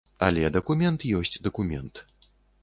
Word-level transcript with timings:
Але 0.27 0.47
дакумент 0.55 1.05
ёсць 1.19 1.35
дакумент. 1.49 2.03